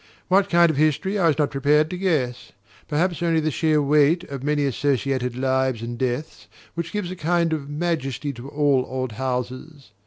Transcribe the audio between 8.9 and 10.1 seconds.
houses.